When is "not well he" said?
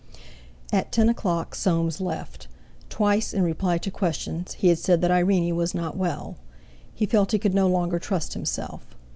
5.75-7.05